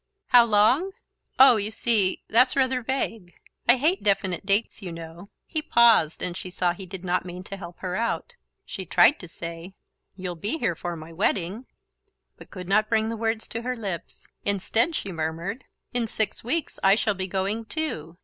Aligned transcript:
"How 0.29 0.45
long? 0.45 0.93
Oh, 1.37 1.57
you 1.57 1.69
see... 1.69 2.23
that's 2.27 2.55
rather 2.55 2.81
vague...I 2.81 3.77
hate 3.77 4.01
definite 4.01 4.47
dates, 4.47 4.81
you 4.81 4.91
know..." 4.91 5.29
He 5.45 5.61
paused 5.61 6.23
and 6.23 6.35
she 6.35 6.49
saw 6.49 6.73
he 6.73 6.87
did 6.87 7.05
not 7.05 7.23
mean 7.23 7.43
to 7.43 7.55
help 7.55 7.77
her 7.81 7.95
out. 7.95 8.33
She 8.65 8.83
tried 8.83 9.19
to 9.19 9.27
say: 9.27 9.75
"You'll 10.15 10.33
be 10.33 10.57
here 10.57 10.73
for 10.73 10.95
my 10.95 11.13
wedding?" 11.13 11.67
but 12.35 12.49
could 12.49 12.67
not 12.67 12.89
bring 12.89 13.09
the 13.09 13.15
words 13.15 13.47
to 13.49 13.61
her 13.61 13.77
lips. 13.77 14.25
Instead 14.43 14.95
she 14.95 15.11
murmured: 15.11 15.65
"In 15.93 16.07
six 16.07 16.43
weeks 16.43 16.79
I 16.81 16.95
shall 16.95 17.13
be 17.13 17.27
going 17.27 17.65
too..." 17.65 18.17